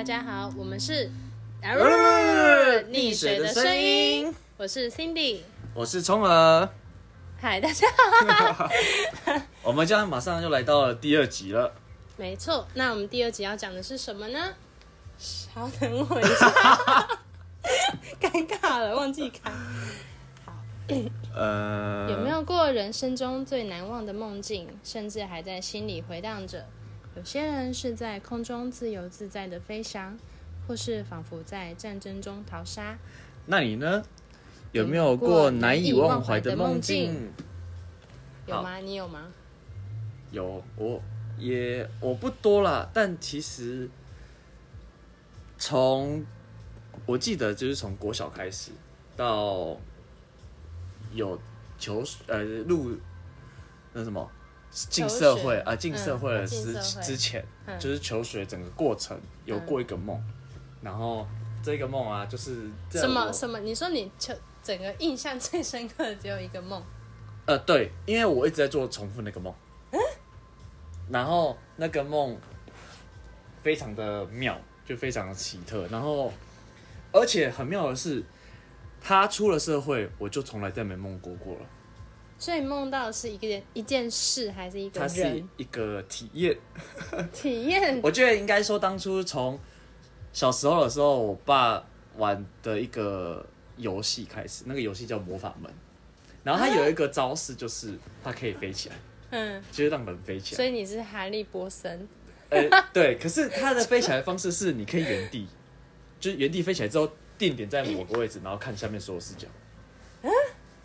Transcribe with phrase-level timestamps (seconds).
[0.00, 1.10] 大家好，我们是
[1.60, 5.40] 呃溺水的声音，我是 Cindy。
[5.74, 6.66] 我是聪儿，
[7.38, 7.86] 嗨，大家
[8.54, 8.66] 好。
[9.62, 11.74] 我们将马上就来到了第二集了。
[12.16, 14.54] 没错，那我们第二集要讲的是什么呢？
[15.20, 17.20] 稍等我一下，
[18.18, 19.52] 尴尬了，忘记开。
[21.36, 26.64] 呃，有没有过人生中最难忘的梦境，甚至还在心里回荡着？
[27.16, 30.16] 有些人是在空中自由自在的飞翔，
[30.66, 32.98] 或是仿佛在战争中逃杀。
[33.46, 34.02] 那你呢？
[34.72, 37.32] 有没有过难以忘怀的梦境？
[38.46, 38.76] 有吗？
[38.76, 39.26] 你有吗？
[40.30, 41.02] 有，我
[41.36, 43.90] 也我不多啦，但其实
[45.58, 46.24] 从
[47.04, 48.70] 我记得就是从国小开始
[49.16, 49.76] 到
[51.12, 51.36] 有
[51.76, 52.96] 求呃入
[53.92, 54.30] 那什么
[54.70, 60.22] 进社会啊，进社会的之之前，嗯就是求学整个过程有过一个梦，
[60.80, 61.26] 然后
[61.62, 63.58] 这个梦啊，就是什么什么？
[63.58, 66.80] 你说你求整个印象最深刻的只有一个梦，
[67.46, 69.52] 呃，对，因为我一直在做重复那个梦，
[71.10, 72.38] 然后那个梦
[73.62, 76.32] 非常的妙，就非常的奇特，然后
[77.12, 78.24] 而且很妙的是，
[79.00, 81.60] 他出了社会，我就从来再没梦过过了。
[82.40, 86.56] 所以梦到的是一个一件事，还是一个它是人一个体验，
[87.34, 88.00] 体验？
[88.02, 89.60] 我觉得应该说当初从
[90.32, 91.84] 小时候的时候，我爸
[92.16, 93.46] 玩的一个
[93.76, 95.70] 游戏开始，那个游戏叫魔法门，
[96.42, 97.92] 然后它有一个招式就是
[98.24, 98.94] 它可以飞起来，
[99.32, 100.64] 嗯，就是让门飞起来所。
[100.64, 102.08] 以你是哈利波森，
[102.48, 105.46] 呃， 对，可是它的飞起来的方式是你可以原地，
[106.18, 109.46] 就是原地飞起来之后定点在某个位置，然后看下面所有视角。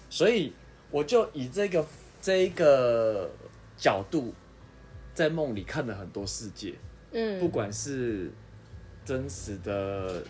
[0.10, 0.54] 所以
[0.96, 1.86] 我就以这个
[2.22, 3.30] 这一个
[3.78, 4.34] 角度，
[5.14, 6.74] 在梦里看了很多世界，
[7.12, 8.32] 嗯，不管是
[9.04, 10.24] 真实的，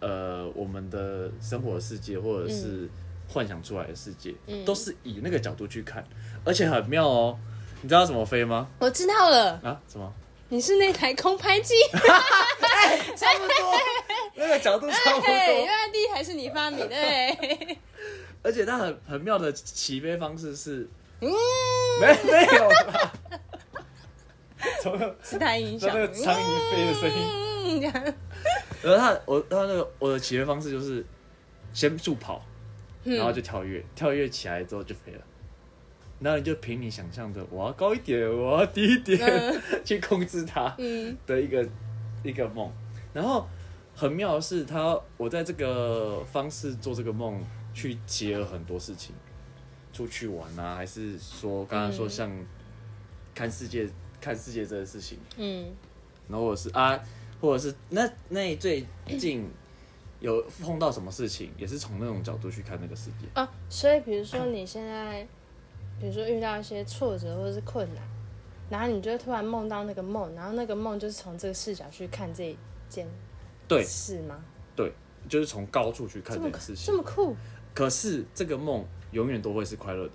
[0.00, 2.88] 呃，我们的生活的世界，或者是
[3.28, 6.02] 幻想出来的世界，嗯都是以那个角度去看，
[6.42, 7.38] 而且很妙哦。
[7.82, 8.66] 你知道怎么飞吗？
[8.78, 9.78] 我知道了，啊？
[9.86, 10.10] 什么？
[10.48, 13.78] 你是那台空拍机， 差不多，
[14.36, 15.66] 那个角度差不多， 原多。
[15.66, 17.78] 来第一台是你发明的，对，
[18.46, 20.88] 而且它很很妙的起飞方式是，
[21.20, 21.28] 嗯，
[22.00, 23.12] 没没有啦，
[24.80, 27.26] 从那是台音响，那个苍蝇飞的声音。
[27.66, 28.14] 嗯，这样，
[28.84, 31.04] 然后它我它那个我的起飞方式就是
[31.72, 32.40] 先助跑，
[33.02, 35.20] 然后就跳跃，跳跃起来之后就飞了。
[36.20, 39.18] 然后你就凭你想象的，我要高一点，我要低一点，
[39.84, 40.72] 去控制它。
[40.78, 41.68] 嗯的一个
[42.22, 42.72] 一个梦。
[43.12, 43.44] 然后
[43.94, 47.42] 很妙的是，他我在这个方式做这个梦，
[47.76, 49.14] 去结合很多事情，
[49.92, 52.46] 出去玩啊，还是说刚刚说嗯像
[53.34, 53.86] 看世界、
[54.18, 55.70] 看世界这个事情，嗯
[56.26, 56.98] 然后或者是啊，
[57.38, 58.82] 或者是那那最
[59.18, 59.46] 近
[60.20, 63.26] 有碰到什么事情，也是从那种角度去看那个世界。
[63.34, 65.28] 啊，所以比如说你现在，
[66.00, 68.02] 比如说遇到一些挫折或者是困难，
[68.70, 72.56] 然后你就突然梦到那个梦，然后那个梦就是从这个视角去看这一
[72.88, 73.06] 件
[73.68, 74.42] 对是吗？
[74.74, 74.92] 对，
[75.28, 76.86] 就是从高处去看这个事情。
[76.86, 77.36] 这么酷，
[77.76, 78.82] 可是这个梦
[79.12, 80.12] 永远都会是快乐的，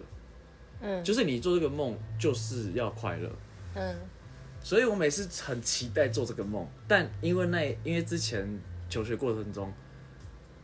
[0.81, 3.29] 嗯就是你做这个梦就是要快乐。
[3.75, 3.95] 嗯
[4.63, 9.71] 所以我每次很期待做这个梦，但因为那因为之前求学过程中，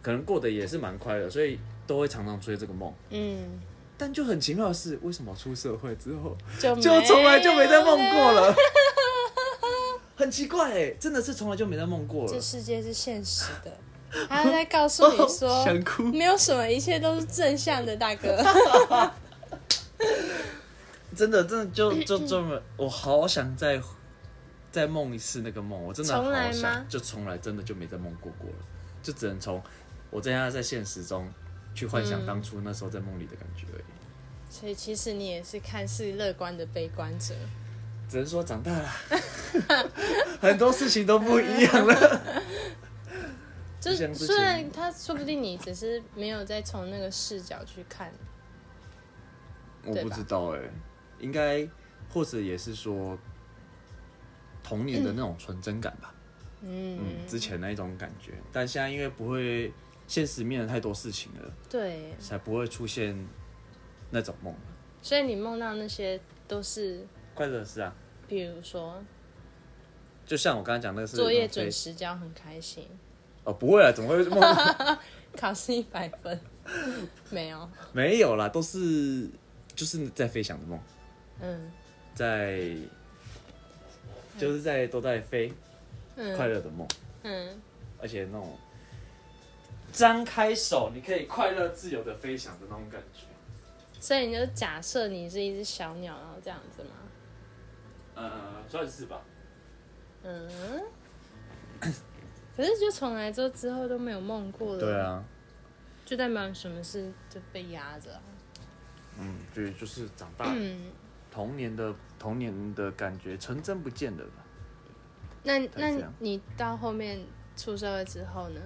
[0.02, 2.92] 可能过得也是蛮快乐，所以都会常常追这个梦。
[3.12, 3.60] 嗯，
[3.98, 8.56] 但就很奇妙的是，为什么出社会之后就就从来就没再梦过了。
[10.16, 12.42] 很奇怪哎，真的是从来就没再梦过了这。
[12.42, 13.72] 世界是现实的，
[14.30, 16.04] 他在告诉你说，哦想哭。
[16.04, 18.38] 没有什么，一切都是正向的，大哥。
[21.16, 23.82] 真的，真的就就这么，我好想再
[24.72, 28.56] 再梦一次那个梦，我真的好想，就从来真的就没再梦过过了，
[29.02, 29.62] 就只能从
[30.12, 31.28] 我在在现实中
[31.74, 33.84] 去幻想当初那时候在梦里的感觉而已。
[34.50, 37.34] 所以其实你也是看似乐观的悲观者。
[38.10, 38.90] 只能说长大了，
[40.40, 42.22] 很多事情都不一样了。
[43.80, 44.28] 就像之前。
[44.28, 48.12] 虽然他说不定你只是没有再从那个视角去看，
[49.86, 50.62] 我不知道哎、
[51.20, 51.68] 应该
[52.10, 53.18] 或者也是说
[54.64, 56.14] 童年的那种纯真感吧。
[56.62, 59.72] 嗯，嗯，之前那一种感觉，但现在因为不会
[60.08, 63.16] 现实面的太多事情了，对，才不会出现
[64.10, 64.54] 那种梦。
[65.02, 67.94] 所以你梦到那些都是，快乐的事啊，
[68.28, 69.04] 比如说
[70.26, 72.90] 就像我刚才讲那个是作业准时交很开心，
[73.48, 74.42] 哦，不会啊，怎么会梦？
[75.38, 76.38] 考试一百分，
[77.30, 79.30] 没有，没有啦，都是
[79.74, 80.78] 就是在飞翔的梦，
[81.40, 81.72] 嗯
[82.14, 82.76] 在
[84.38, 85.54] 就是在都在飞，
[86.18, 86.86] 嗯，快乐的梦。
[87.24, 87.62] 嗯，
[88.02, 88.54] 而且那种
[89.94, 93.22] 张开手，你可以快乐自由的飞翔的那种感觉。
[94.00, 96.90] 所以你就假设你是一只小鸟，然后这样子吗？
[98.16, 98.32] 呃，
[98.68, 99.22] 算是吧。
[100.24, 100.50] 嗯，
[102.58, 105.24] 可是就从来之后之后都没有梦过了，对，啊，
[106.04, 108.22] 就代表什么事就被压着啊、
[109.20, 110.92] 嗯，对，就是长大，嗯，
[111.32, 114.44] 童年的童年的感觉纯真不见了吧？
[115.44, 117.20] 那那你到后面
[117.56, 118.60] 出社会之后呢？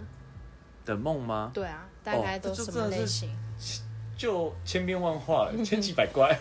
[0.85, 1.51] 的梦吗？
[1.53, 3.29] 对啊，大概都这就什么类型？
[4.17, 6.35] 就千变万化了， 千奇百怪，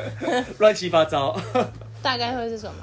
[0.60, 1.38] 乱七八糟。
[2.02, 2.82] 大概会是什么？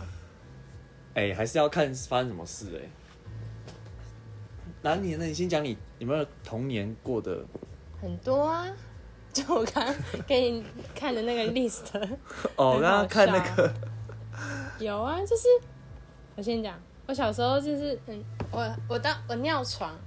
[1.15, 2.89] 哎、还是要看发生什么事哎、
[4.81, 5.15] 哪里？
[5.15, 7.43] 那你先讲你有没有童年过的？
[8.01, 8.65] 很多啊，
[9.33, 9.95] 就我刚刚
[10.25, 10.63] 给你
[10.95, 11.85] 看的那个 list。
[12.55, 13.73] 哦，很好刚刚看那个，
[14.79, 15.47] 有啊，就是
[16.35, 19.97] 我先讲，我小时候就是嗯，我我到我尿床，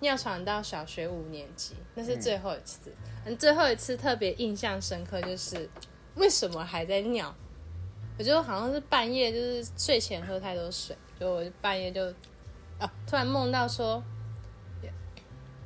[0.00, 2.92] 尿床到小学五年级，那是最后一次。
[3.24, 5.68] 嗯，最后一次特别印象深刻，就是
[6.14, 7.34] 为什么还在尿？
[8.18, 12.04] 我就好像是半夜，就是睡前喝太多水，就我半夜就
[12.78, 14.02] 啊，突然梦到说，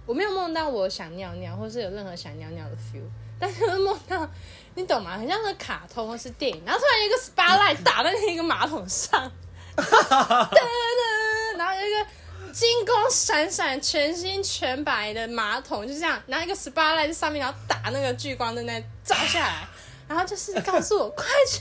[0.07, 3.03] 我没有梦到我想尿尿，或是有任何想尿尿的 feel，
[3.39, 4.29] 但是会梦到
[4.75, 5.17] 你懂吗？
[5.19, 9.31] 很像是卡通或是电影，然后突然有一个 spotlight 打在那个马桶上，
[9.77, 12.07] 噔噔，然后有一个
[12.53, 19.67] 金光闪闪、全新全白的马桶，就这样，拿一个 spotlight 在上面，然后打那个聚光灯在照下来，
[20.07, 21.61] 然后就是告诉我快去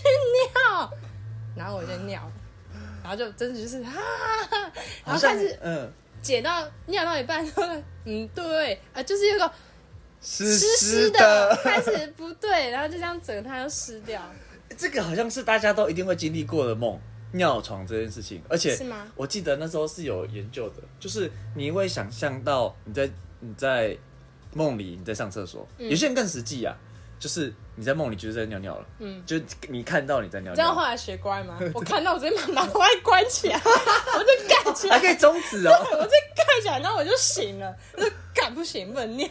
[0.53, 0.91] 尿，
[1.55, 2.21] 然后我就尿，
[3.01, 3.91] 然后就真的就是啊，
[5.05, 5.91] 然后开始嗯，
[6.23, 7.63] 解到尿到一半说，
[8.05, 9.51] 嗯，对啊，就是有个
[10.21, 14.21] 湿湿湿的，开始不对，然后就这样整个它就湿掉，
[14.77, 16.97] 这个好像是大家都一定会经历过的梦，
[17.33, 19.05] 尿床这件事情，而且是吗？
[19.15, 23.09] 我记得那时候是有研究的，就是你会想象到你在
[23.41, 23.97] 你在
[24.53, 25.89] 梦里你在上厕所，嗯。
[25.89, 26.73] 有些人更实际啊，
[27.19, 29.35] 就是你在梦里就是在尿尿了，嗯，就
[29.67, 31.57] 你看到你在尿尿，你知道后来学乖吗？
[31.73, 35.71] 我看到我直接把把外关起来， 我就盖起来，还可以终止哦。
[35.91, 39.27] 我就盖起来，然后我就醒了，我就干不行，不能尿，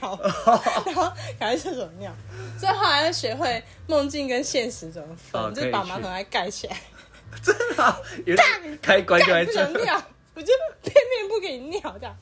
[0.86, 2.12] 然后赶快厕所尿。
[2.58, 6.76] 所以后来就学会梦境跟现实怎么分，哦就是把马桶盖盖起来，
[7.42, 10.02] 真的啊、有点开关就在干不能，尿，
[10.34, 10.52] 我就
[10.82, 12.16] 偏偏不给你尿这样，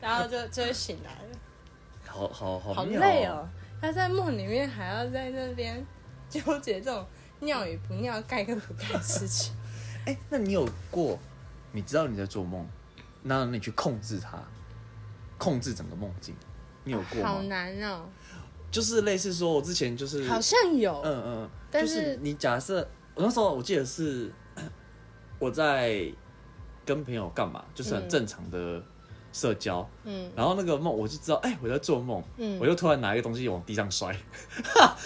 [0.00, 1.38] 然后就就会醒来了。
[2.06, 3.48] 好好好好累哦。
[3.80, 5.84] 他在梦里面还要在那边
[6.28, 7.06] 纠结这种
[7.40, 9.54] 尿与不尿、盖跟不盖的事情。
[10.06, 11.18] 哎、那你有过？
[11.72, 12.66] 你知道你在做梦，
[13.22, 14.42] 那你去控制它，
[15.38, 16.34] 控制整个梦境，
[16.84, 17.42] 你有过吗好？
[17.42, 18.08] 难哦，
[18.70, 22.80] 就是类似说，我之前就是，好像有，嗯嗯，但就是是你假设
[23.14, 24.32] 我那时候我记得是
[25.38, 26.12] 我在
[26.84, 28.82] 跟朋友干嘛，就是很嗯正常的
[29.32, 30.30] 社交，嗯。
[30.36, 32.58] 然后那个梦我就知道，哎、我在做梦，嗯。
[32.60, 34.14] 我就突然拿一个东西往地上摔，
[34.64, 34.96] 哈？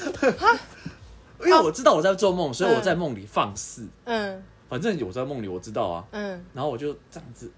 [1.41, 4.43] 因为我知道我在做梦，所以我在梦里放肆，嗯。
[4.69, 7.51] 反正我在梦里我知道啊，嗯，然后我就这样子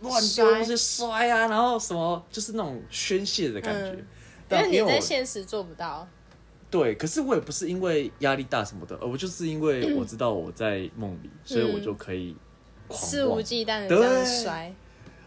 [0.00, 3.90] 乱丢东西摔啊，然后什么就是那种宣泄的感觉。
[3.90, 3.98] 嗯。
[3.98, 4.04] 因
[4.46, 6.06] 但为你在我现实做不到。
[6.70, 12.36] 对，可是我也不是因为压力大什么的，而我就是因为我知道我在梦里，所以我就可以
[12.88, 14.74] 狂肆无，忌惮的这样摔，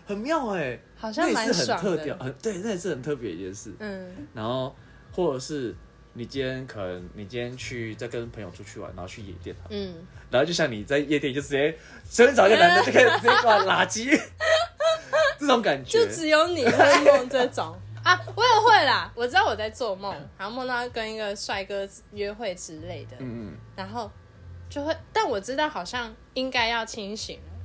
[0.07, 2.17] 很妙哎、好像也是很特调，。
[2.17, 3.73] 很对，那也是很特别一件事。
[3.79, 4.73] 嗯然后
[5.11, 5.75] 或者是
[6.13, 9.93] 你今天可能你今天去在跟朋友出去玩，然后去夜店，嗯，
[10.31, 14.19] 然后就像你在夜店就直接随便找一个男的就可以直接挂垃圾，
[15.37, 19.11] 这种感觉就只有你会梦这种 啊，我也会啦。
[19.13, 24.09] 我知道我在做梦，然后梦到跟一个帅哥约会之类的，嗯然后
[24.69, 27.56] 就会，但我知道好像应该要清醒了。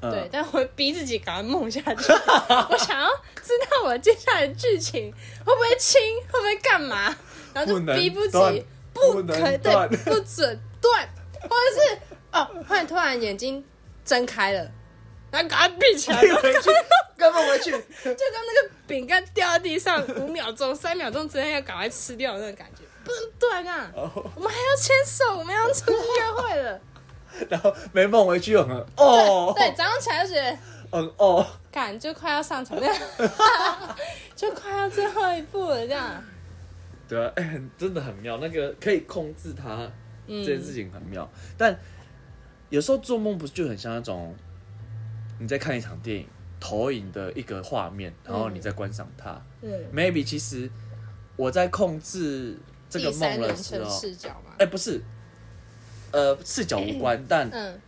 [0.00, 2.12] 嗯，对，但我会逼自己赶快梦下去。
[2.70, 3.08] 我想要
[3.42, 5.12] 知道我接下来的剧情
[5.44, 6.00] 会不会亲，
[6.30, 7.16] 会不会干嘛，
[7.52, 11.08] 然后就逼不及，不不可断对，不准断，
[11.42, 11.98] 或者是
[12.32, 13.64] 哦，突然突然眼睛
[14.04, 14.70] 睁开了，
[15.30, 16.70] 然后赶快闭起来，退回去，
[17.16, 17.70] 干嘛回去？
[17.70, 23.90] 就跟那个饼干掉在地上五秒钟、三秒钟之内要赶快吃掉的那种感觉，不能断啊！
[23.94, 26.80] 哦我们还要牵手，我们要出去约会了。
[27.48, 30.56] 然后没梦回去又很哦，对，早上起来就觉得。
[30.90, 32.96] 很哦，赶就快要上床， 这样
[34.34, 36.24] 就快要最后一步了，这样。
[37.06, 39.90] 对啊，哎、很真的很妙，那个可以控制它
[40.26, 41.28] 嗯这件事情很妙，
[41.58, 41.78] 但
[42.70, 44.34] 有时候做梦不是就很像那种
[45.38, 46.26] 你在看一场电影
[46.58, 49.38] 投影的一个画面，然后你在观赏它。
[49.60, 50.70] 嗯，Maybe 其实
[51.36, 54.54] 我在控制这个梦的时候，视角嘛。
[54.58, 55.02] 哎、不是，
[56.12, 57.80] 呃，视角无关，但嗯，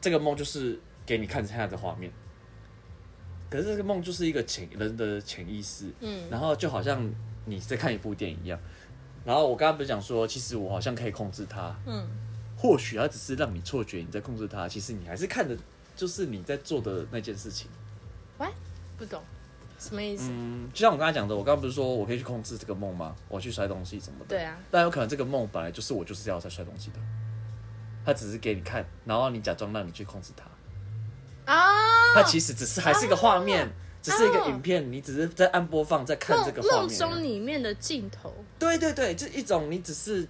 [0.00, 2.10] 这个梦就是给你看现在的画面。
[3.50, 7.08] 可是这个梦就是一个潜人的潜意识，嗯然后就好像
[7.44, 8.58] 你在看一部电影一样。
[9.24, 12.06] 然后我刚刚不是讲说，其实我好像可以控制它，嗯，
[12.56, 15.56] 或许它只是让你错觉你在控制它，其实你还是看的，
[15.94, 17.70] 就是你在做的那件事情。
[18.38, 18.48] 喂，
[18.98, 19.22] 不懂
[19.78, 20.28] 什么意思？
[20.30, 23.14] 嗯，就像我刚才讲的，我刚刚不是说我可以去控制这个梦吗？
[23.28, 24.26] 我去摔东西什么的。
[24.26, 26.98] 对啊，但有可能这个梦本来就是我就是要在摔东西的，
[28.04, 33.68] 它只是给你看，然后你假装让你去控制它，啊，它其实只是还是一个画面，
[34.02, 36.98] 只是一个哦影片，你只是在按播放，在看这个梦梦画面。
[36.98, 40.28] 中里面的镜头，对对对，这一种你只是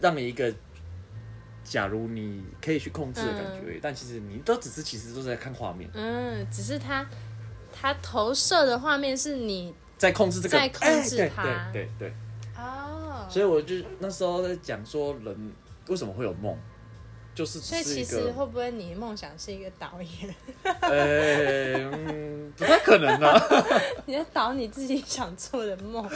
[0.00, 0.52] 让你一个，
[1.64, 7.06] 假如你可以去控制的感觉但其实你都只是其实都是在看画面，嗯，只是它
[7.72, 12.14] 它投射的画面是你在控制这个，在控制哎它对对对对。
[12.56, 15.52] 哦，所以我就那时候在讲说，人
[15.88, 16.56] 为什么会有梦，
[17.36, 20.34] 就是只所以其实会不会你梦想是一个导演，
[20.80, 23.38] 呃、 嗯，不太可能啊。
[24.06, 26.08] 你在导你自己想做的梦？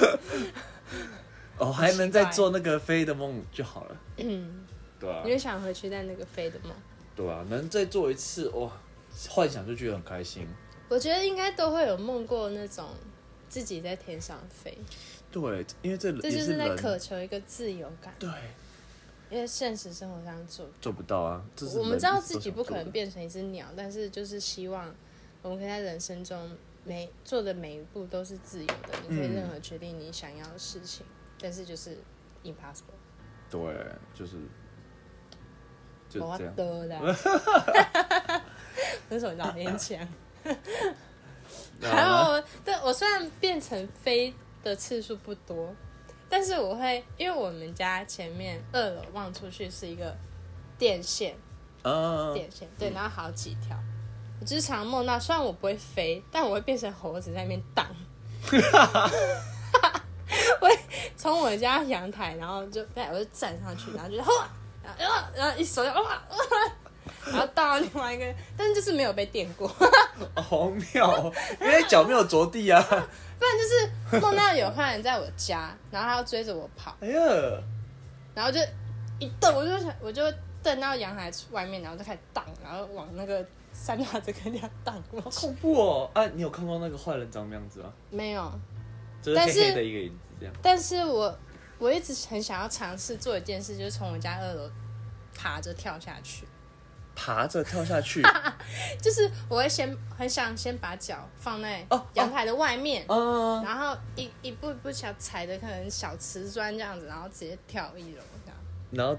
[1.59, 3.97] 哦，还能再做那个飞的梦就好了。
[4.17, 4.67] 嗯，
[4.99, 6.73] 对啊你，就想回去在那个飞的梦？
[7.15, 8.73] 对啊，能再做一次，哇，
[9.29, 10.49] 幻想就觉得很开心。
[10.89, 12.89] 我觉得应该都会有梦过那种
[13.49, 14.79] 自己在天上飞，
[15.31, 18.31] 对，因为这这就是在渴求一个自由感，对，
[19.31, 21.43] 因为现实生活上做做不到啊。
[21.79, 24.93] 我们知道自己不可能变成一只鸟，但是就是希望
[25.43, 26.51] 我们可以在人生中
[26.85, 31.07] 每做的每一步都是自由的，你可以嗯任何决定你想要的事情，
[31.41, 31.97] 但是就是
[32.43, 32.99] impossible，
[33.49, 33.61] 对，
[34.13, 34.37] 就是
[36.09, 36.55] 就我这样。
[36.57, 37.17] 得的，
[39.09, 40.07] 那首老天强。
[41.83, 45.75] 还然后呢有，对我虽然变成飞的次数不多，
[46.31, 50.17] 但是我会，因为我们家前面二楼望出去是一个
[50.79, 51.37] 电线，
[51.83, 53.77] 呃，电线，对，然后好几条。
[54.41, 57.85] 我就是常梦到，虽然我不会飞，但我会变成猴子在那边荡。
[60.61, 60.79] 我会
[61.17, 64.49] 从我家阳台，然后就对，我就站上去，然后就哇，
[64.83, 66.23] 然后啊然后一手就哇，哇
[67.27, 69.69] 然后到另外一个，但是就是没有被电过，
[70.35, 72.81] 好妙哦，因为脚没有着地啊。
[73.41, 77.63] 不然就是梦到有坏人在我家，然后他要追着我跑，哎呀，
[78.35, 78.61] 然后就
[79.19, 80.23] 一瞪，我就想，我就
[80.63, 85.25] 瞪到阳台外面，然后就开始荡，然后往那个三大这个地方荡过去。
[85.25, 86.11] 好恐怖哦！
[86.13, 87.91] 啊，你有看过那个坏人长什么样子吗？
[88.11, 88.53] 没有，
[89.23, 90.55] 就是但是黑黑的一个影子这样。
[90.61, 91.39] 但是我
[91.79, 94.71] 我一直很想要尝试做一件事，就是从我家二楼
[95.35, 96.47] 爬着跳下去。
[97.23, 98.23] 爬着跳下去，
[99.03, 108.59] 就是我会先很想先把脚放在哦阳台的外面，嗯，然后一一步一步小踩的可能小瓷砖这样子，然后直接跳一楼这样。
[108.93, 109.19] 然后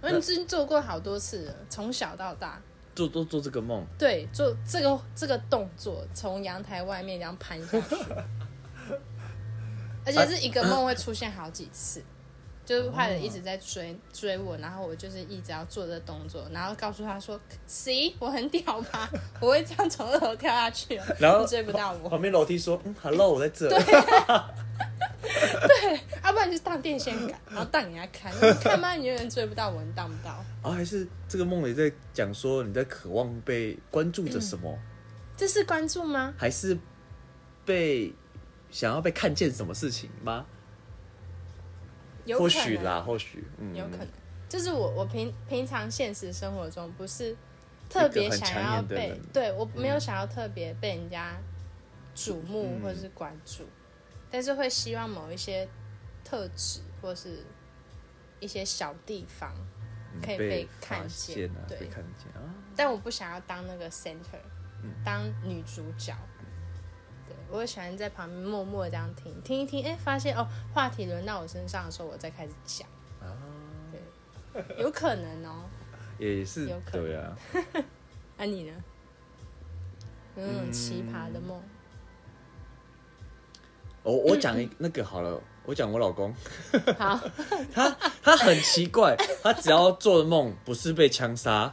[0.00, 2.62] 我已经做过好多次了，从小到大。
[2.94, 7.96] 做做做这个梦，对，做这个这个动作，从阳台外面这样攀下去，
[10.06, 12.04] 而且是一个梦会出现好几次，
[12.64, 17.38] 就是坏人一直在追追我，然后我就是一直要做这个动作，然后告诉他说
[17.68, 19.10] ：“See，我很屌吧？
[19.40, 22.08] 我会这样从二楼跳下去哦，然后追不到我。
[22.08, 23.68] 旁边楼梯说：“嗯，Hello，我在这。”
[26.22, 30.32] 要、不然就是荡电线杆，然后荡给人家看，看嘛，你永远追不到我，你荡不到。
[30.62, 34.78] 啊还是这个梦里在讲说你在渴望被关注着什么，
[35.36, 36.32] 这是关注吗？
[36.38, 36.78] 还是
[37.64, 38.12] 被
[38.70, 40.46] 想要被看见什么事情吗？
[42.24, 44.08] 有或许啦，或许，嗯，有可能，
[44.48, 47.36] 就是我我平平常现实生活中不是
[47.88, 51.36] 特别想要被，对我没有想要特别被人家
[52.14, 52.82] 瞩目嗯。
[52.82, 53.64] 或者是关注，
[54.30, 55.68] 但是会希望某一些
[56.24, 57.44] 特质或是
[58.40, 59.54] 一些小地方，
[60.14, 62.54] 嗯可以被被看见对被看见啊。
[62.76, 64.40] 但我不想要当那个 center，、
[65.04, 66.16] 当嗯女主角。
[67.52, 72.88] 对，我会喜欢在旁边默默地这样听听一听，哎、发现哦，话题轮到我身上的时候，我再开始讲。
[73.20, 73.36] 啊，
[73.92, 75.64] 对，有可能哦。
[76.18, 77.36] 也是有可能对啊，
[78.36, 78.72] 那、 你呢？
[80.36, 81.60] 有那种奇葩的梦？
[84.02, 86.34] 我我讲一那个好了，我讲我老公，
[86.98, 87.20] 好，
[87.72, 87.90] 他
[88.22, 91.72] 他很奇怪，他只要做的梦不是被枪杀，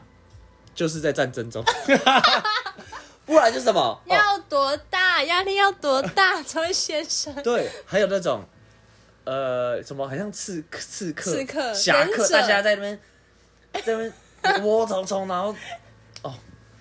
[0.76, 1.64] 就是在战争中，
[3.30, 3.80] 不然就什么？
[3.80, 5.24] 哦，要多大？
[5.24, 7.34] 压力要多大， 才会先生？
[7.44, 8.44] 对，还有那种
[9.24, 13.00] 呃什么，好像刺刺客、刺客侠客，大家在那边
[13.74, 15.54] 在那边窝头冲，然后
[16.24, 16.34] 哦，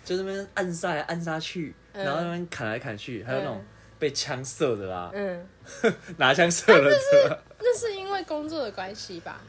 [0.04, 2.04] 就那边暗杀来暗杀去，嗯。
[2.04, 3.62] 然后那边砍来砍去，还有那种
[3.98, 5.46] 被枪射的啦，嗯，
[6.16, 9.40] 拿枪射了是，那是因为工作的关系吧？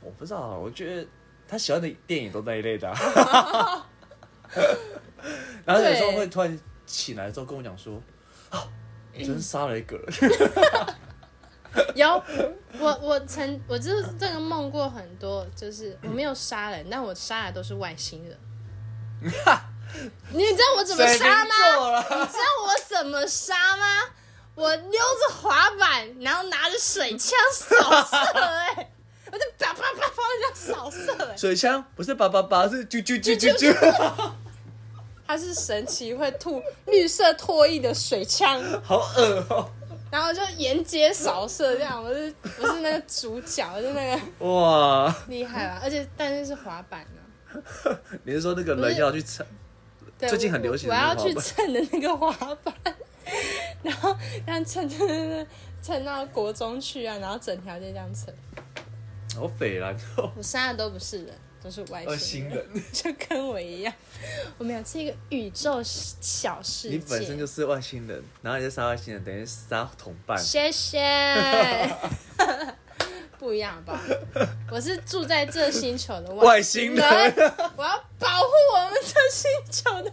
[0.00, 1.06] 我不知道，我觉得
[1.48, 3.86] 他喜欢的电影都那一类的啊、
[5.64, 7.94] 然后有时候会突然醒来之后跟我讲说，
[8.50, 8.62] 啊，
[9.12, 10.94] 我昨天杀了一个人，
[11.94, 12.22] 有，
[12.78, 18.38] 我我曾我就是这个梦过很多，就是我没有杀人，但我杀的都是外星人。
[20.30, 21.54] 你知道我怎么杀吗？
[21.96, 23.84] 你知道我怎么杀吗？
[24.54, 28.90] 我溜着滑板，然后拿着水枪扫射、哎，
[29.30, 31.84] 我就啪啪啪啪这样扫射、哎，水枪？
[31.94, 34.30] 不是叭叭叭，是啾啾啾啾啾，
[35.26, 39.70] 它是神奇会吐绿色唾液的水枪，好恶哦、
[40.10, 45.14] 然后就沿街扫射这样，我是我是那个主角，我是那个哇！
[45.28, 45.80] 厉害吧？
[45.82, 49.46] 而且但是是滑板呢、 你是说那个人要去蹭？
[50.18, 52.32] 最近很流行我我要去蹭的那个滑
[52.64, 52.74] 板，
[53.84, 55.46] 然后这样蹭蹭蹭蹭
[55.80, 58.34] 蹭到国中去啊，然后整条街这样蹭。
[59.38, 63.94] 好北蓝哦，我杀的都不是人，都是外外星人，人，就跟我一样。
[64.58, 66.96] 我们有这个宇宙小世界。
[66.96, 70.36] 你本身就是外星人，然后你就杀外星人，等于杀同伴。
[70.36, 70.98] 谢谢。
[73.38, 74.00] 不一样吧？
[74.68, 77.04] 我是住在这星球的外星人
[77.76, 80.12] 我要保护我们这星球的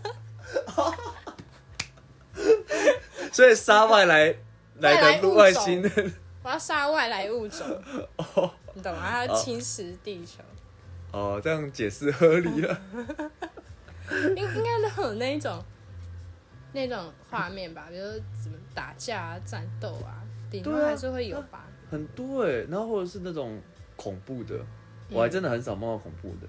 [3.34, 4.36] 所以杀外来
[4.75, 6.13] 来的外星人，
[6.44, 7.65] 我要杀外来物种，
[8.17, 9.00] 哦你懂吗？
[9.01, 10.44] 它要侵蚀地球，
[11.12, 12.82] 哦，这样解释合理了。
[14.12, 15.60] 应应该都有那一种
[16.74, 18.12] 那种画面吧，比如说
[18.44, 21.65] 怎么打架啊、战斗啊，顶多还是会有吧。
[21.89, 23.60] 很多哎，然后或者是那种
[23.96, 24.60] 恐怖的，
[25.10, 26.48] 我还真的很少梦到恐怖的。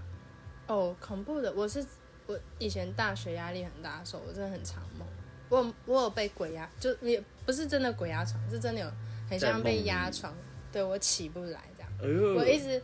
[0.67, 1.83] 哦，恐怖的，我是
[2.27, 5.07] 我以前大学压力很大的时候，我真的很常梦。
[5.49, 8.93] 我有我有被鬼压，就也不是真的鬼压床，是真的有
[9.31, 10.35] 很像被压床，
[10.73, 11.61] 对我起不来
[12.01, 12.83] 我一直，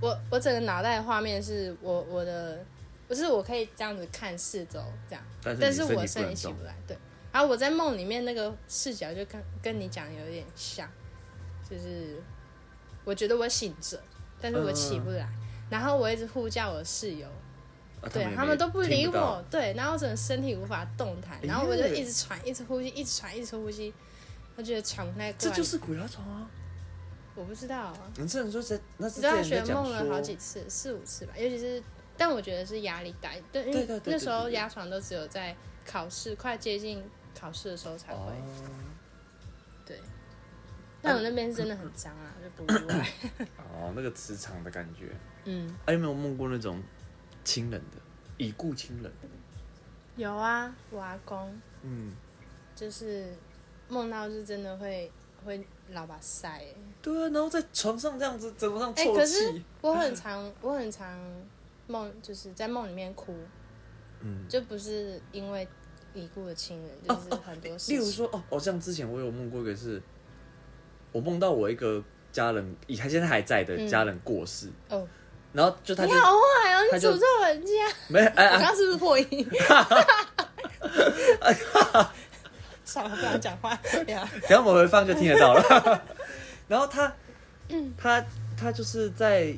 [0.00, 2.64] 我我整个脑袋的画面是我我的，
[3.08, 6.96] 不是我可以这样子看四周这样，但但是我身体起不来，对。
[7.32, 10.86] 然后我在梦里面那个视角就跟跟你讲有点像，
[11.68, 12.22] 就是
[13.04, 13.98] 我觉得我醒着，
[14.38, 15.26] 但是我起不来，
[15.70, 17.26] 然后我一直呼叫我的室友，
[18.02, 23.94] 啊对他们都不理我，对，然后我整个身体无法动弹，哎然后我就一直喘，一直呼吸，一直喘，一直呼吸，
[24.56, 25.50] 我觉得喘不太过来。
[25.50, 26.50] 这就是鬼压床啊！
[27.34, 31.82] 我不知道啊，你这人说在那是我大学梦了好几次，四五次吧，尤其是，
[32.16, 37.02] 但我觉得是压力大，对，因为对对对那时候压床都只有在考试快接近
[37.38, 38.70] 考试的时候才会，哦
[39.86, 39.98] 对。
[41.04, 43.08] 但我那边是真的很脏啊，就不意外。
[43.58, 45.10] 哦，那个磁场的感觉。
[45.44, 46.80] 嗯，哎、有没有梦过那种
[47.42, 47.96] 亲人的
[48.36, 49.10] 已故亲人？
[50.14, 52.12] 有啊，我阿公嗯，
[52.76, 53.34] 就是
[53.88, 55.10] 梦到是真的会
[55.44, 59.60] 会老把塞、欸，对啊，然后在床上这样子，怎么上哎、啜可是。
[59.80, 61.18] 我很常 我很常
[61.86, 63.34] 梦，就是在梦里面哭，
[64.20, 65.66] 嗯，就不是因为
[66.14, 67.96] 已故的亲人，哦就是很多事情。
[67.96, 70.00] 例如说，哦，哦，像之前我有梦过一个是，
[71.12, 75.06] 我梦到我一个家人，以他现在还在的嗯家人过世，哦，
[75.52, 77.72] 然后就他就你好坏哦，你诅咒人家！
[78.08, 79.48] 没哎哎，我刚刚是不是破音？
[82.92, 83.74] 算了，不想讲话。
[84.04, 86.02] 对啊 等下我们回放就听得到了。
[86.68, 87.12] 然后他，
[87.96, 88.24] 他
[88.56, 89.54] 他就是在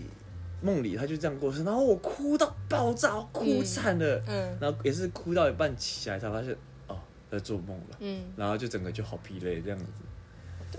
[0.62, 6.96] 梦里，他就这样过世，然后我哭到爆炸，哭惨了，嗯然后也是哭到一半起来才发现，哦，
[7.30, 9.86] 在做梦了，嗯，然后就整个就好疲累这样子。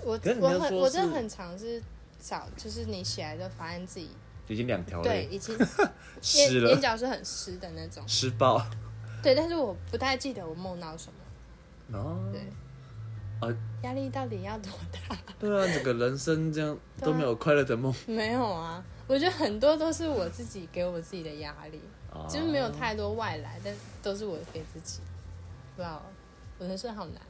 [0.02, 1.82] 我我很我真的很常是
[2.18, 4.10] 早，就是你起来就发现自己
[4.48, 5.56] 已经两条对泪已经
[6.20, 8.02] 湿了眼，角是很湿的那种。
[8.06, 8.64] 湿爆。
[9.22, 11.14] 对，但是我不太记得我梦到什么。
[11.92, 12.40] 哦，对，
[13.40, 14.70] 啊，压力到底要多
[15.08, 15.16] 大？
[15.38, 21.80] 对啊，整个人生这样都没有快乐的梦， 没有啊，我觉得很多都是我自己给我自己的压力，
[22.12, 25.00] 啊就是没有太多外来，但都是我给自己。
[25.76, 26.02] 不知道，
[26.58, 27.20] 我人生好难。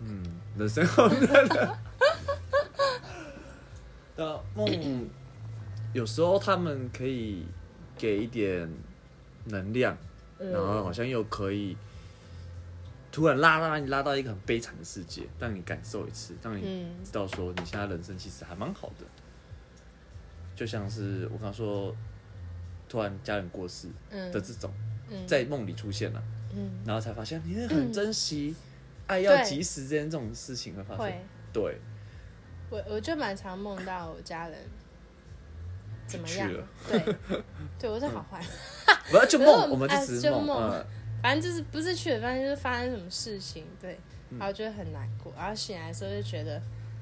[0.00, 0.22] 嗯，
[0.56, 1.78] 人生好难啊。
[4.16, 5.08] 对啊，梦
[5.92, 7.44] 有时候他们可以
[7.96, 8.72] 给一点
[9.46, 9.96] 能量，
[10.38, 11.76] 嗯然后好像又可以
[13.18, 17.04] 突然拉拉你拉到一个很悲惨的世界，让你感受一次，让你嗯。
[17.04, 19.04] 知道说你现在人生其实还蛮好的。
[20.54, 21.92] 就像是我刚刚说，
[22.88, 24.30] 突然家人过世嗯。
[24.30, 24.72] 的这种，
[25.10, 25.26] 嗯。
[25.26, 26.22] 在梦里出现了，
[26.54, 26.70] 嗯。
[26.86, 28.54] 然后才发现你很珍惜
[29.08, 31.80] 爱要及时这件这种事情，会发会现，对，
[32.70, 34.60] 我我就蛮常梦到我家人
[36.06, 36.48] 怎么样。
[36.48, 37.16] 去了，对，
[37.80, 38.40] 对我是好坏，
[39.10, 40.86] 不要就梦，我们哎就是梦嗯，
[41.22, 43.98] 反正就是不是去了，反正就是发生什么事情，对，
[44.30, 46.60] 嗯然后就会很难过，然后醒来的时候就觉得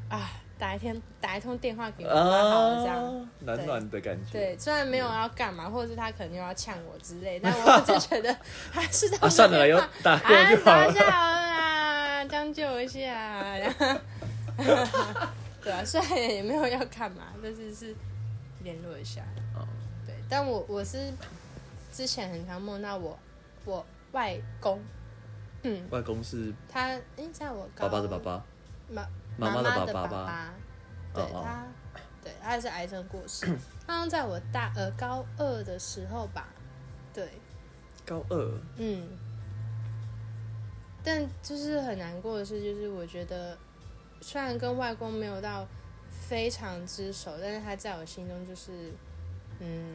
[0.08, 3.04] 啊，打一天打一通电话给我妈好了这样。
[3.04, 8.34] 啊，暖暖的感觉，对，虽然没有要干嘛，或者是他可能又要呛我之类， 但我就觉得
[8.70, 10.86] 还是打啊，算了啦，有打过啊，就好了。
[10.86, 13.54] 打一下好了啦，将就一下。
[15.62, 17.94] 对啊，虽然也没有要干嘛，但是是
[18.62, 19.20] 联络一下。
[19.54, 19.66] 哦，
[20.06, 21.12] 对，但我我是
[21.92, 23.18] 之前很常梦到我
[23.64, 23.84] 我
[24.16, 24.82] 外公，
[25.62, 28.42] 嗯，外公是他诶，在我爸爸的爸爸，
[28.88, 30.08] 妈妈妈的爸爸？
[30.08, 30.54] 爸爸，
[31.12, 31.66] 对他，
[32.24, 33.44] 对他也是癌症过世，
[33.86, 36.48] 好像在我大呃高二的时候吧，
[37.12, 37.28] 对，
[38.06, 39.06] 高二，嗯，
[41.04, 43.58] 但就是很难过的事，就是我觉得
[44.22, 45.68] 虽然跟外公没有到
[46.10, 48.94] 非常之熟，但是他在我心中就是，
[49.60, 49.94] 嗯，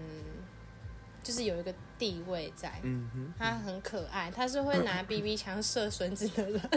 [1.23, 2.71] 就是有一个地位在。
[2.83, 6.61] 嗯哼，他很可爱，他是会拿 BB 枪射孙子的人，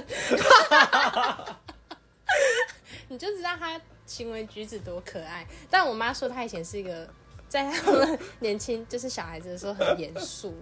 [3.08, 5.46] 你就知道他行为举止多可爱。
[5.70, 7.08] 但我妈说他以前是一个，
[7.48, 10.54] 在他们年轻就是小孩子的时候很严肃，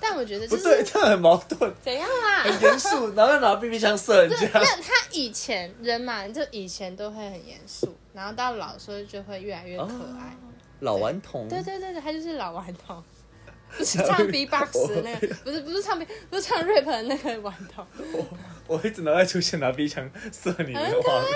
[0.00, 2.42] 但我觉得就不对，是这样很矛盾，怎样啊？
[2.44, 9.84] 很严肃，然后又拿 BB 枪射人家没，有，他以前人嘛，就以前都会很严肃，然后到老的时候就会越来越可
[10.18, 10.36] 爱。
[10.80, 13.00] 老顽童，对对对对，他就是老顽童，
[13.78, 18.26] 不是唱 B-box 的那个，不是不是唱 B，不是唱 rap 的那个顽童，我
[18.66, 21.32] 我一直脑袋出现拿 BB 枪射你的画面，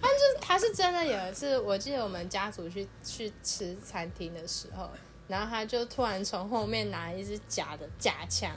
[0.00, 4.88] 他就是他是真的有一次，我记得我们家族去去吃餐厅的时候，
[5.26, 8.52] 然后他就突然从后面拿一支假的假枪，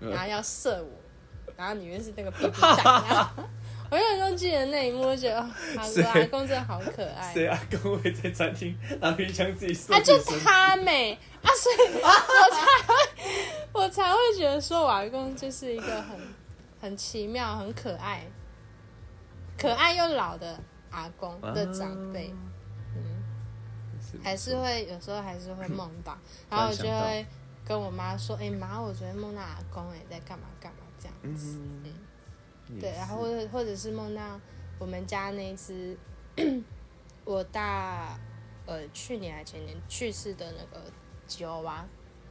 [0.00, 3.44] 然后要射我，然后里面是那个 BB 弹，然 后
[3.92, 7.34] 我永远都记得那一幕，我觉得哦阿公阿公真的好可爱。
[7.34, 7.46] 谁？
[7.46, 10.18] 阿公会在餐厅拿 BB 枪自己射啊，就？
[10.42, 12.08] 他美啊，所以我
[12.50, 12.94] 才会，
[13.84, 16.18] 我才会觉得说，我阿公就是一个很
[16.80, 18.24] 很奇妙、很可爱、
[19.58, 20.58] 可爱又老的
[20.90, 22.34] 阿公的长辈，
[22.96, 23.22] 嗯，
[24.24, 26.16] 还是会有时候还是会梦到，
[26.48, 27.26] 然后我就会
[27.62, 31.84] 跟我妈说，哎、妈，我昨天梦到阿公、哎，在干嘛干嘛这样子，嗯，
[32.80, 34.40] 对，然后或者或者是梦到
[34.78, 35.96] 我们家那一只
[37.24, 38.18] 我大
[38.66, 40.84] 呃去年还前年去世的那个
[41.26, 41.84] 吉娃娃，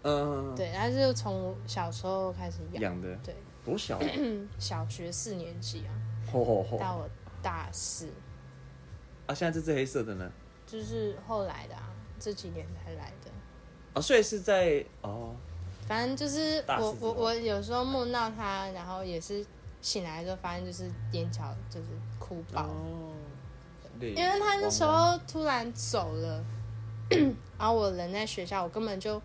[0.04, 4.06] 嗯，对，它是从小时候开始养，养的对，多小啊，
[4.60, 5.91] 小学四年级啊，
[6.32, 6.77] 吼吼吼！
[6.77, 7.10] 到我
[7.41, 8.08] 大四，
[9.27, 10.32] 啊，现在这只黑色的呢？
[10.67, 13.32] 就是后来的啊，这几年才来的。
[13.93, 15.36] 啊，所以是在哦，
[15.88, 19.45] 反正就是我大四之后我我有时候梦到它，然后也是
[19.82, 21.88] 醒来之后发现就是眼角就是
[22.20, 23.13] 哭爆，哦，
[24.00, 26.44] 因因为他那时候突然走了，
[27.58, 29.22] 然后我人在学校，我根本就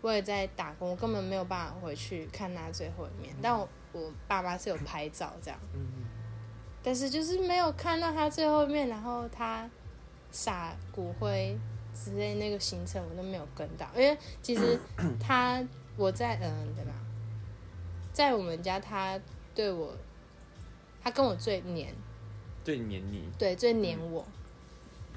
[0.00, 3.34] 我也在打工，我根本没有办法回去看他最后一面。
[3.40, 5.86] 但我我爸妈是有拍照这样，嗯。
[6.82, 9.68] 但是就是没有看到他最后一面，然后他
[10.30, 11.58] 撒骨灰
[11.92, 14.78] 之类那个行程我都没有跟到，因为其实
[15.20, 15.62] 他
[15.96, 16.92] 我在嗯对吧，
[18.12, 19.20] 在我们家他
[19.58, 19.92] 对我，
[21.02, 21.92] 他跟我最黏。
[22.62, 24.24] 最黏你，对，最黏我，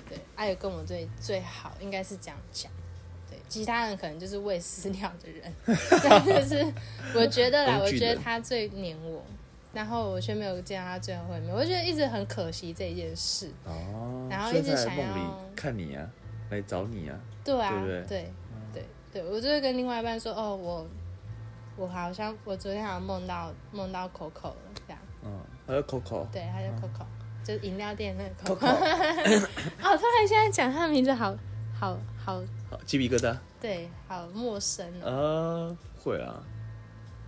[0.10, 2.72] 对，他也跟我最最好，应该是这样讲。
[3.30, 5.54] 对，其他人可能就是喂饲料的人，
[6.04, 6.74] 但就是
[7.14, 9.24] 我觉得啦，我觉得他最黏我，
[9.74, 13.52] 然后我却没有见到他最后会面，我觉得一直很可惜这一件事。
[13.66, 16.10] 哦，然后一直想要看你啊，
[16.50, 18.32] 来找你啊，对啊，对对
[18.74, 20.88] 对对我就会跟另外一半说，哦，我
[21.82, 24.56] 我好像我昨天好像梦到梦到 Coco 了，
[24.88, 27.04] 这样，嗯，还有 Coco，对，还有 Coco，、
[27.44, 31.36] 就是饮料店那个 Coco， 哦，突然现在讲他的名字好
[31.74, 32.40] 好好，
[32.70, 35.74] 好，鸡皮疙瘩，对，好陌生哦。
[35.74, 36.44] 啊，会啊，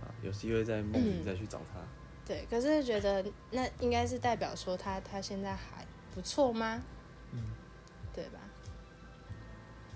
[0.00, 1.80] 啊，有机会在梦里再去找他，
[2.24, 6.80] 对，可是觉得那应该是代表说他他现在还不错吗？
[7.32, 7.40] 嗯，
[8.14, 8.38] 对吧？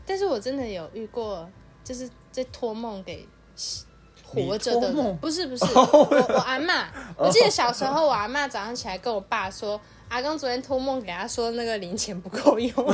[0.05, 1.49] 但是我真的有遇过，
[1.85, 3.29] 就是在托梦给
[4.29, 5.81] 活着的不是不是， 我
[6.35, 6.85] 我阿嬷，
[7.17, 12.71] 我记得小时候我阿嬷早上起来跟我爸说，阿公昨天托梦给他说那个零钱不够用，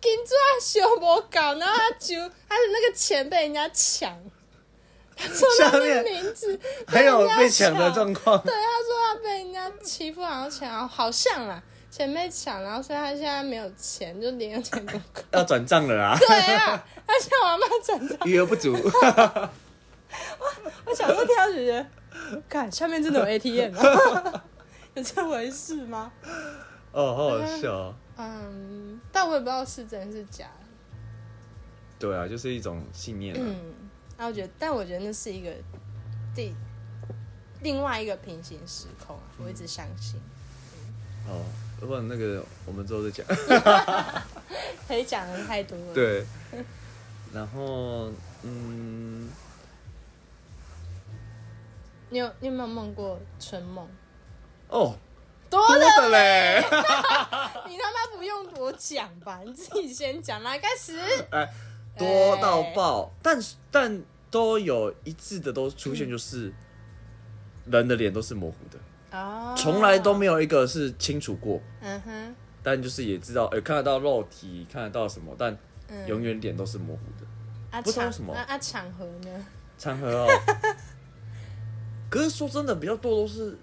[0.00, 2.16] 金抓修不搞，然后他就
[2.48, 4.12] 他的那个钱被人家抢，
[5.16, 7.94] 他说他的下面名字还有被抢的抢。
[7.94, 15.22] 状况，对，他说他被人家欺负，好像抢，好像啦，钱被抢，然后所以他现在没有钱，就零用钱不够。
[15.32, 18.72] 要转账了啊， 对啊，他向我妈转账，余额不足，
[20.86, 21.86] 我小时候听到就觉得，
[22.48, 24.44] 看下面真的有 ATM 啊，
[24.94, 26.12] 有这回事吗？
[26.92, 30.46] 哦，好好笑哦，嗯，但我也不知道是真是假。
[31.98, 33.56] 对啊，就是一种信念啊，嗯，
[34.16, 35.50] 那我觉得，但我觉得那是一个
[36.34, 36.54] 第
[37.62, 40.20] 另外一个平行时空啊，我一直相信。
[41.28, 43.26] 哦，要不然那个我们之后再讲。
[44.86, 46.24] 可以讲的太多了。，对，
[47.32, 48.10] 然后
[48.42, 49.28] 嗯，
[52.08, 53.86] 你有你有没有梦过春梦？
[54.68, 54.96] 哦，
[55.48, 56.60] 多多的，的嘞，
[57.68, 60.98] 你他妈不用我讲吧，你自己先讲啦开始。
[61.30, 61.48] 哎，
[61.96, 66.52] 多到爆，但是但都有一致的都出现，就是
[67.66, 68.78] 人的脸都是模糊的，
[69.12, 71.60] 哦，从来都没有一个是清楚过。
[71.80, 75.56] 嗯哼，但就是也知道，哎、看得到肉体，看得到什么，但
[75.88, 77.26] 嗯，永远脸都是模糊的。
[77.70, 78.34] 啊场不知道为什么。
[78.34, 79.46] 啊啊场合呢？
[79.78, 80.28] 场合哦，
[82.10, 83.56] 可是说真的，比较多都是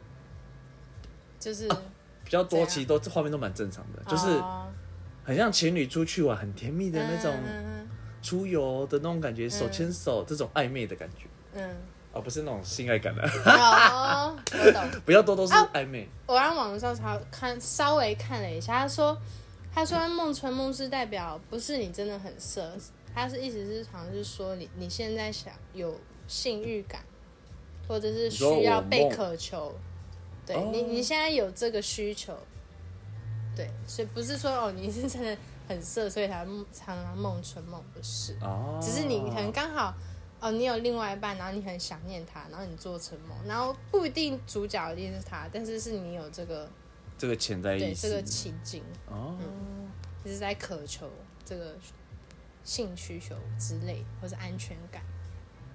[1.39, 1.67] 就是
[2.23, 4.67] 比较多，其实都画面都蛮正常的，就是哦
[5.23, 7.87] 很像情侣出去玩，很甜蜜的那种嗯
[8.21, 11.75] 出游的那种感觉，手牵手这种暧昧的感觉，嗯，
[12.17, 15.01] 而、不是那种性爱感的， 嗯哦，我懂。
[15.05, 16.07] 比较多都是啊暧昧。
[16.25, 19.17] 我让网络上查看，稍微看了一下，他说，
[19.73, 22.71] 他说梦春梦是代表不是你真的很色，
[23.13, 27.01] 他是意思是好像是说你你现在想有性欲感，
[27.87, 29.73] 或者是需要被渴求，
[30.45, 32.37] 对哦你你现在有这个需求，
[33.55, 39.93] 对，所以不是说哦你是真的很色，所以才梦常常梦春梦，不是，哦，只是你可能刚好。
[40.39, 46.69] 哦，你有另外一半，然后你很想念他，然后你做成梦，然后不一定主角一定是他，但是是你有这个
[47.17, 49.35] 这个潜在对意识这个情境，哦，
[50.23, 51.09] 你是在渴求
[51.43, 51.75] 这个
[52.63, 55.01] 性需求之类，或是安全感。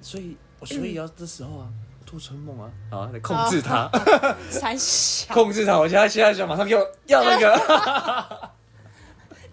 [0.00, 1.68] 所以所以要这时候啊，
[2.06, 3.90] 做春梦啊，啊来控制他，
[4.50, 5.78] 三小，控制他。
[5.78, 8.52] 我现在现在想马上给我要那个。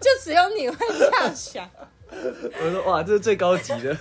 [0.00, 1.68] 就只有你会这样想。
[2.10, 3.94] 我说哇，这是最高级的。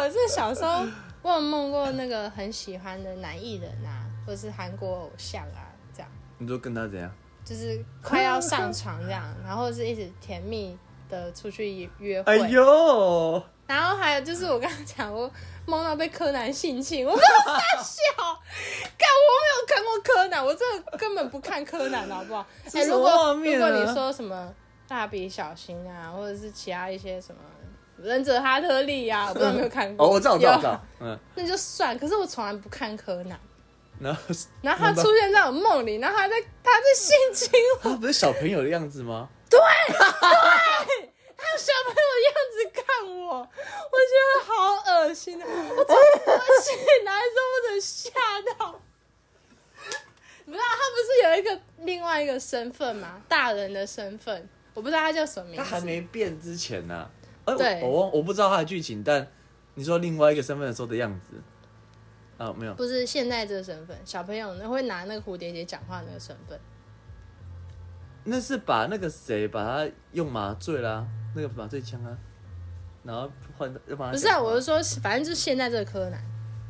[0.00, 0.86] 但我是小时候，
[1.20, 7.10] 我有梦过那个很喜欢的男艺人啊，或是韩国偶像啊，这样你都跟他怎样？
[7.44, 10.78] 就是快要上床这样，然后是一直甜蜜
[11.10, 12.32] 的出去约会。
[12.32, 15.30] 哎呦，然后还有就是我刚刚讲，我
[15.66, 18.40] 梦到被柯南性侵，我没有傻笑，
[18.96, 22.46] 干我没有看过柯南，我真的根本不看柯南，好不好？
[22.72, 24.50] 哎、如果如果你说什么
[24.88, 27.42] 蜡笔小新啊，或者是其他一些什么
[28.02, 30.06] 忍者哈特利啊，我不知道有没有看过。
[30.06, 33.38] 哦，我知道，我知道，知道，嗯，那就算，可是我从来不看柯南。
[34.00, 34.20] 然后
[34.62, 37.50] 然后他出现在我梦里，然后他在他在性侵
[37.82, 39.28] 我，他不是小朋友的样子吗？
[39.50, 39.98] 对，对
[41.36, 42.84] 他有小朋友的样子看
[43.26, 44.52] 我，我觉得好
[44.92, 45.46] 恶心啊！
[45.46, 48.10] 我从我醒来的时候，我真的吓
[48.58, 48.80] 到。
[50.44, 53.22] 你不知道他不是有一个另外一个身份吗？
[53.28, 55.62] 大人的身份，我不知道他叫什么名字。
[55.62, 57.19] 他还没变之前呢、呃，
[57.56, 59.26] 对我我忘我不知道他的剧情，但
[59.74, 61.36] 你说另外一个身份的时候的样子，
[62.38, 66.58] 啊，没有，不是现在这个身份，小朋友呢会拿那个蝴蝶结讲话那个身份。
[68.24, 72.16] 那是把那个谁把他用麻醉啦，那个麻醉枪啊，
[73.02, 76.22] 然后换又把他不是啊，我是说，反正就是现在这个柯南，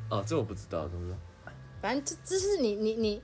[0.08, 1.18] 哦，这我不知道，怎么说？
[1.82, 3.22] 反正这这是你你你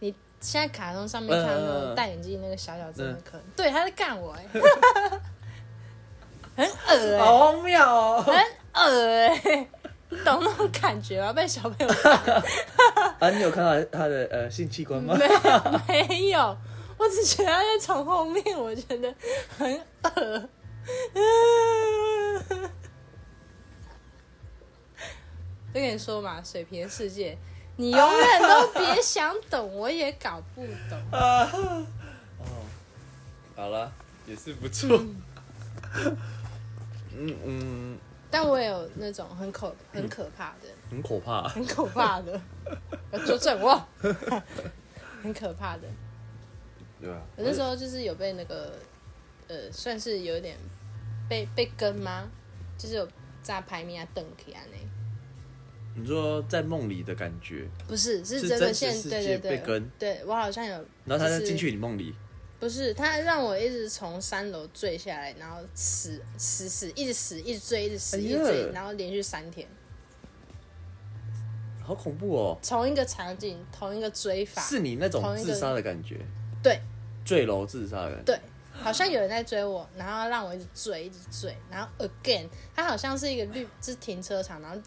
[0.00, 4.46] 你现在卡通上面看到那个戴眼镜那个小小真的柯南，对，他在干我哎、
[6.56, 8.22] 很恶哎、好荒谬哦！
[8.22, 8.34] 很
[8.74, 9.68] 恶哎、
[10.08, 11.32] 你懂那种感觉吗？
[11.32, 11.94] 被小朋友
[13.18, 15.16] 啊，你有看到他的呃性器官吗？
[15.88, 16.56] 没没有，
[16.96, 19.12] 我只觉得他在从后面，我觉得
[19.58, 20.48] 很恶。
[25.72, 27.36] 就跟你说嘛，水平的世界，
[27.76, 30.98] 你永远都别想懂，我也搞不懂。
[31.10, 31.86] 哦，
[33.56, 33.90] 好了，
[34.26, 34.96] 也是不错。
[34.96, 36.16] 嗯
[37.16, 37.98] 嗯嗯，
[38.30, 41.48] 但我也有那种很可很可怕的，很可怕。
[41.48, 42.40] 很可怕的，
[43.12, 43.86] 要纠正我，
[45.22, 45.82] 很可怕的。
[47.00, 47.20] 对啊？
[47.36, 48.78] 我那时候就是有被那个，
[49.48, 50.56] 呃，算是有点
[51.28, 52.28] 被被跟吗？
[52.76, 53.08] 就是有
[53.42, 59.50] 炸排名啊、邓起啊那，你说在梦里的感觉，不是是是真的现对对对。
[59.56, 60.72] 被跟，对我好像有，
[61.04, 62.12] 然后他再进去你梦里，
[62.58, 69.68] 不是他让我一直从三楼坠下来，然后死死死一直死一直坠一直死哎呀一直坠，然后连续三天，
[71.82, 72.58] 好恐怖哦！
[72.62, 76.20] 同一个场景，同一个追法，是你那种同一个自杀的感觉，
[76.62, 76.80] 对。
[77.24, 78.22] 坠楼自杀的感觉。
[78.24, 78.40] 对，
[78.72, 84.78] 好像有人在追我，然后让我一直追，一直追，然后 again，它好像是一个绿，是停车场，然后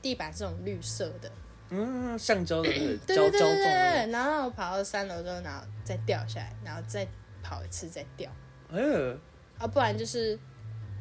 [0.00, 1.28] 地板是这种绿色的，
[1.70, 2.70] 嗯，橡胶的
[3.06, 7.06] 胶胶对对对然后我跑到三楼之后，然后再掉下来，然后再
[7.42, 8.30] 跑一次，再掉，
[8.70, 9.18] 个，哎，
[9.58, 10.38] 啊，不然就是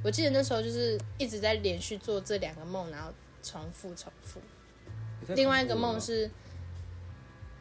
[0.03, 3.11] 我记得那时候就是一直在连续做这两个梦，然后
[3.43, 4.39] 重复重复。
[5.35, 6.29] 另外一个梦是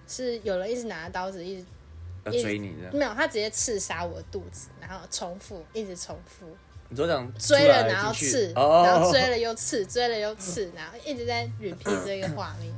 [0.07, 1.67] 是有人一直拿着刀子一直
[2.25, 6.47] 要追你这样，没有，他直接刺杀我的肚子，然后重复一直重复。
[6.91, 12.73] 你说这样追了然后刺，哦，然后追了又刺，追了又刺，然后一直在 repeat 这个画面。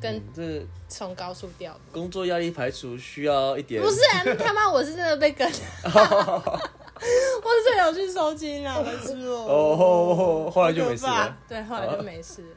[0.00, 1.80] 跟嗯这从高速掉的。
[1.92, 4.00] 工作压力排除需要一点，不是
[4.38, 5.52] 他妈我是真的被跟， 我
[7.64, 9.46] 是有去收金啊，我是哦。
[9.48, 11.06] 哦，后来就没事。
[11.48, 12.56] 对，后来就没事了，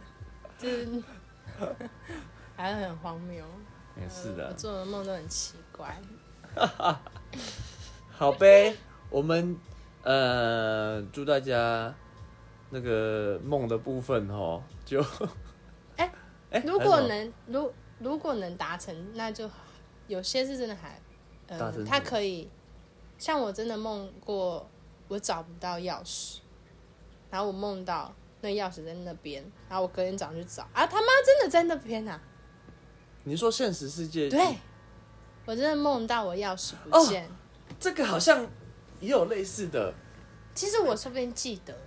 [0.57, 0.87] 就是
[2.55, 3.43] 还是很荒谬。
[3.95, 5.99] 没事我的，做的梦都很奇怪。
[8.11, 8.75] 好呗，
[9.09, 9.55] 我们
[10.03, 11.93] 呃祝大家
[12.69, 15.03] 那个梦的部分哦，就
[16.65, 19.49] 如果能如如果能达成，那就
[20.07, 20.99] 有些是真的还，
[21.47, 22.49] 呃他可以
[23.17, 24.69] 像我真的梦过，
[25.07, 26.39] 我找不到钥匙，
[27.29, 32.19] 然后我梦到那钥匙在那边，然后我隔天早上去找，啊他妈真的在那边啊！
[33.23, 34.27] 你说现实世界？
[34.27, 34.57] 对，
[35.45, 37.29] 我真的梦到我钥匙不见，
[37.79, 38.47] 这个好像
[38.99, 39.93] 也有类似的，
[40.55, 41.77] 其实我说不定记得，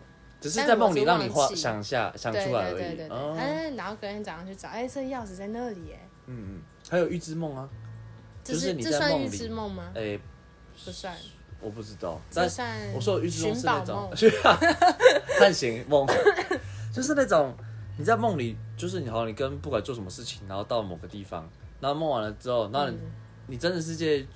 [0.44, 2.74] 只是在梦里让你画想下想出来而已。
[2.74, 3.35] 对对对对，哦。
[3.38, 7.66] 嗯，然后隔天早上去找，哎，这钥匙在那里，哎，嗯嗯，还有预知梦啊，
[8.44, 9.90] 这就是你知梦吗？
[9.94, 10.18] 哎，
[10.85, 11.16] 不算，
[11.61, 14.16] 我不知道，但这算我说的预知梦是那种宝梦。
[15.38, 16.07] 探险梦，
[16.92, 17.54] 就是那种
[17.96, 21.48] 你在梦里，就是你好像，你跟不管做什么事情，然后到某个地方，
[21.80, 23.12] 然后梦完了之后，然后你、嗯。
[23.46, 24.26] 你真的世界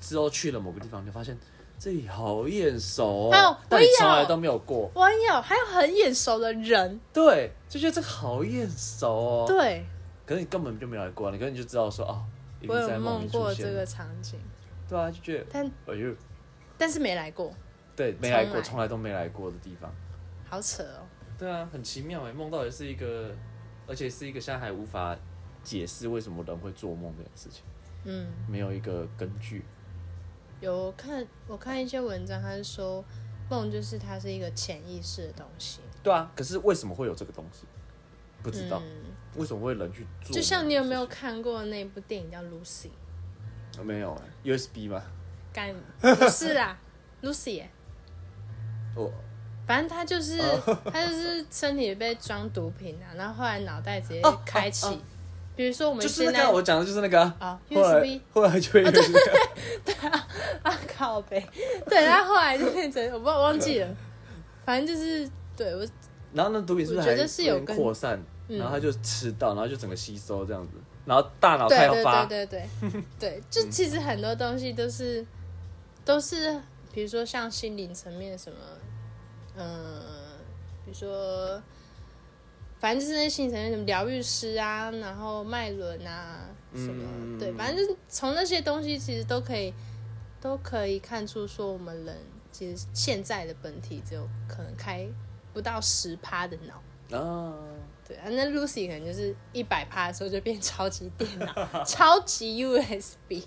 [0.00, 1.36] 之后去了某个地方，你就发现
[1.78, 3.96] 这里好眼熟还有哦，但你我有。
[3.98, 9.84] 从来都没有过，我有，还有很眼熟的人，对，就觉得这个好眼熟哦。，对。
[10.24, 12.24] 可是你根本就没有来过，你可能就知道说哦，
[12.60, 13.66] 一定我有在梦里出梦过现。
[13.66, 14.40] 这个场景，
[14.88, 16.14] 对啊，就觉得但哎呦，
[16.78, 17.52] 但是没来过，
[17.94, 18.62] 对，没来过，从来。
[18.62, 19.92] 从来都没来过的地方。
[20.48, 21.04] 好扯哦。
[21.36, 23.34] 对啊，很奇妙哎，梦到底是一个，
[23.86, 25.14] 而且是一个现在还无法
[25.62, 27.64] 解释为什么人会做梦这件事情，
[28.04, 29.64] 嗯，没有一个根据。
[30.64, 33.04] 有看我看一些文章，他是说
[33.50, 37.66] 梦就是它是一个潜意识的东西，对啊，可是为什么会有这个东西？
[38.42, 40.34] 不知道、嗯，为什么会人去做？
[40.34, 41.06] 就像你有没有？
[41.06, 42.88] 看过那部电影叫《Lucy》？
[43.82, 45.02] 没有哎，USB 吗？
[45.52, 46.76] 干不是啦，
[47.22, 47.70] Lucy 耶、
[48.96, 49.10] 我
[49.66, 55.00] 反正他就是、哦他就是身体被装毒品啊，然后后来脑袋直接哦开启，
[55.56, 60.26] 比如说我们就是我讲的就是那个啊、啊后来 USB 后来就会有这个，啊
[60.62, 61.46] 啊 靠呗，
[61.88, 63.88] 对，然后后来就变成我不知道忘记了，
[64.64, 65.86] 反正就是对我
[66.32, 68.20] 然后那毒品是不是我觉得还点是有跟扩散？
[68.48, 68.58] 嗯。
[68.58, 70.72] 然后他就吃到，然后就整个吸收这样子，
[71.06, 75.24] 然后大脑对对开发，对对对 对，就其实很多东西都是
[76.04, 76.60] 都是，
[76.92, 78.58] 比如说像心灵层面什么，
[79.56, 80.02] 嗯，
[80.84, 81.62] 比如说，
[82.84, 89.72] 反正就是那些心灵层面什么疗愈师啊，然后脉轮啊什么，嗯对，反正就是从那些东西其实都可以
[90.38, 92.14] 都可以看出说我们人
[92.52, 95.08] 其实现在的本体只有可能开
[95.54, 96.74] 不到十趴的脑。
[97.18, 97.54] 啊，
[98.06, 103.44] 对啊，那 Lucy 可能就是一百趴的时候就变超级电脑，超级 USB。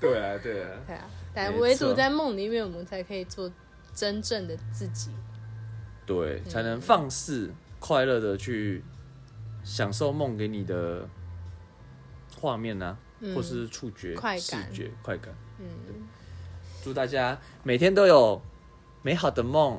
[0.00, 3.52] 对啊，对啊， 对啊，但唯独在梦里面，我们才可以做
[3.94, 5.10] 真正的自己。
[6.06, 7.50] 对，才嗯能放肆
[7.86, 8.82] 快乐的去
[9.62, 11.06] 享受梦给你的
[12.40, 12.96] 画面呢、
[13.34, 15.34] 或是触觉、视感觉、快感。
[15.58, 15.68] 嗯，
[16.82, 18.40] 祝大家每天都有
[19.02, 19.78] 美好的梦，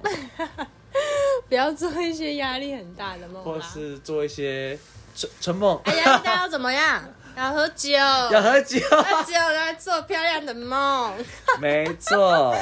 [1.49, 3.59] 不要做一些压力很大的梦或。
[3.59, 4.77] 是做一些
[5.15, 7.03] 春春梦，哎呀，大家要怎么样？
[7.35, 11.11] 要喝酒，要要喝酒，喝酒来做漂亮的梦。
[11.59, 12.55] 没错。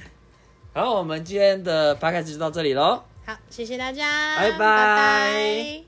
[0.72, 3.04] 好，我们今天的 p o d 就到这里喽。
[3.28, 4.58] 好，谢谢大家，拜拜。
[4.58, 5.87] 拜拜